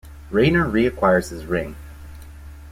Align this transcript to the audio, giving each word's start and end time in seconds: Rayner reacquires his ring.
Rayner 0.31 0.65
reacquires 0.65 1.29
his 1.29 1.45
ring. 1.45 1.75